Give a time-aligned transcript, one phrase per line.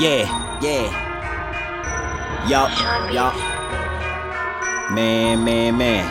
[0.00, 0.86] Yeah, yeah.
[2.48, 2.70] Yup,
[3.12, 3.34] yup.
[4.92, 6.06] Man, man, man.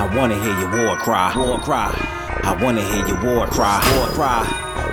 [0.00, 1.94] I wanna hear your war cry, war cry.
[2.42, 4.42] I wanna hear your war cry, war cry.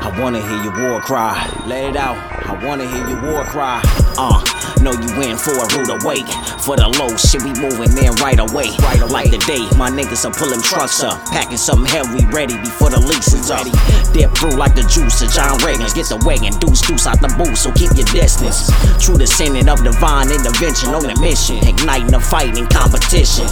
[0.04, 1.50] I wanna hear your war cry.
[1.66, 2.18] Let it out.
[2.48, 3.82] I wanna hear your war cry.
[4.16, 6.28] Uh, know you in for a rude awake.
[6.66, 8.74] For the low shit, we moving in right away.
[8.82, 11.22] Right like the day, my niggas are pulling trucks up.
[11.30, 13.66] Packing something heavy ready before the lease is up.
[14.14, 15.86] Dip through like the juice of John Reagan.
[15.94, 18.74] Get the wagon, deuce, deuce out the booth, so keep your distance.
[18.98, 21.62] True descendant of divine intervention on a mission.
[21.62, 23.46] Igniting the fight in competition.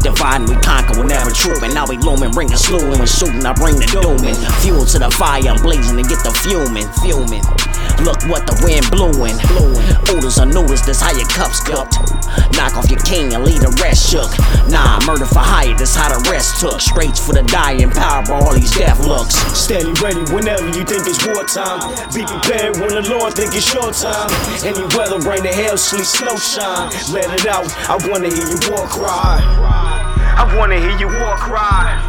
[0.00, 1.74] Divine, we conquer whenever trooping.
[1.76, 3.44] Now we looming, slew and shooting.
[3.44, 4.34] I bring the dooming.
[4.64, 7.44] Fuel to the fire, I'm blazing to get the fuming, fuming.
[8.02, 9.38] Look what the wind blowing.
[10.10, 12.02] Oodles are noodles, that's how your cups cooked.
[12.58, 14.26] Knock off your king and leave the rest shook.
[14.66, 16.80] Nah, murder for hire, that's how the rest took.
[16.80, 19.38] Straight for the dying, power by all these death looks.
[19.54, 21.94] Steady ready whenever you think it's wartime.
[22.10, 24.34] Be prepared when the Lord think it's your time.
[24.66, 26.90] Any weather, rain or hail, sleet, snow, shine.
[27.14, 27.70] Let it out.
[27.86, 29.38] I wanna hear you war cry.
[29.38, 32.02] I wanna hear you war cry.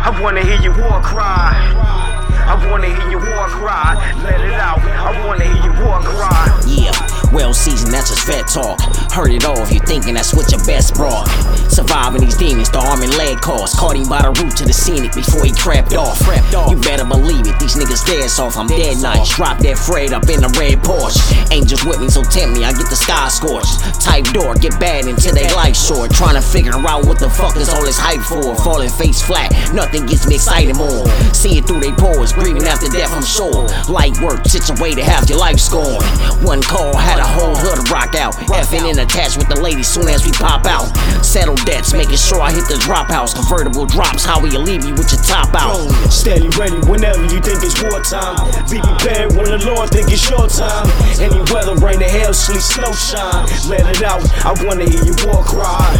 [0.00, 2.09] I wanna hear you war cry.
[2.50, 3.94] I wanna hear your war cry.
[4.24, 4.80] Let it out.
[4.82, 6.50] I wanna hear your war cry.
[6.66, 6.90] Yeah,
[7.30, 8.82] well seasoned, that's just fat talk.
[9.12, 11.30] Heard it all if you're thinking that's what your best brought.
[11.70, 13.72] Surviving these demons, the arm and leg cause.
[13.74, 16.18] Caught him by the root to the scenic before he crapped off.
[16.66, 18.58] You better believe it, these niggas dead off.
[18.58, 19.30] I'm dead nice.
[19.30, 21.22] Drop that Fred up in the red Porsche.
[21.54, 23.78] Angels with me, so tempt me, I get the sky scorched.
[24.02, 26.10] Type door, get bad until they life short.
[26.10, 28.58] Trying to figure out what the fuck is all this hype for.
[28.66, 31.06] Falling face flat, nothing gets me excited more.
[31.30, 33.68] See it through they pores, grieving after death, I'm sure.
[33.92, 36.02] Light work, it's a way to have your life scorned.
[36.40, 38.34] One call had a whole hood rock out.
[38.56, 40.88] Effing in attached with the lady soon as we pop out.
[41.20, 43.34] Settle debts, making sure I hit the drop house.
[43.34, 45.76] Convertible drops, how we leave you with your top out.
[46.08, 48.48] Steady ready whenever you think it's wartime.
[48.72, 50.88] Be prepared when the Lord think it's your time.
[51.20, 53.44] Any weather, rain or hail, sleet, snow, shine.
[53.68, 54.24] Let it out.
[54.48, 55.92] I wanna hear you war cry.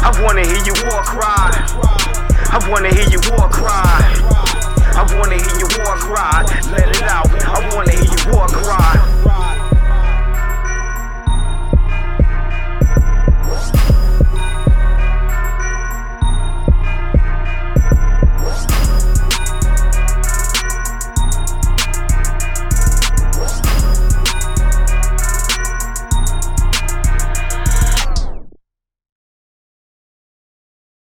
[0.00, 1.50] I wanna hear you war cry.
[2.50, 3.39] I wanna hear you war